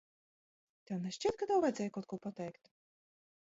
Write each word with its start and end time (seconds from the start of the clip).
Tev 0.91 1.03
nešķiet, 1.07 1.37
ka 1.41 1.49
tev 1.51 1.61
vajadzēja 1.67 1.93
kaut 1.99 2.09
ko 2.15 2.21
pateikt? 2.25 2.73